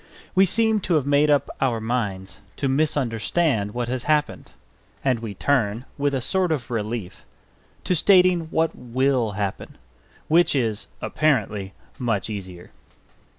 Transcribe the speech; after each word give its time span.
We 0.33 0.47
seem 0.47 0.79
to 0.79 0.95
have 0.95 1.05
made 1.05 1.29
up 1.29 1.47
our 1.61 1.79
minds 1.79 2.41
to 2.55 2.67
misunderstand 2.67 3.75
what 3.75 3.87
has 3.87 4.05
happened; 4.05 4.51
and 5.05 5.19
we 5.19 5.35
turn, 5.35 5.85
with 5.95 6.15
a 6.15 6.21
sort 6.21 6.51
of 6.51 6.71
relief, 6.71 7.23
to 7.83 7.93
stating 7.93 8.47
what 8.49 8.75
will 8.75 9.33
happen 9.33 9.77
which 10.27 10.55
is 10.55 10.87
(apparently) 11.03 11.73
much 11.99 12.31
easier. 12.31 12.71